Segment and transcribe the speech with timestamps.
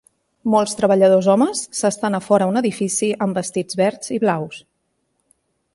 [0.53, 4.63] Molts treballadors homes s'estan a fora un edifici amb vestits verds i blaus.